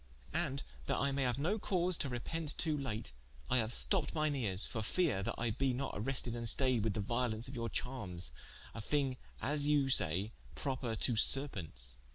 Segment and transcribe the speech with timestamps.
[0.33, 3.13] And that I maye haue no cause to repent to late,
[3.51, 6.95] I haue stopped mine eares for feare, that I be not arested and stayed with
[6.95, 8.31] the violence of your charmes,
[8.73, 11.97] a thing as you say proper to Serpentes.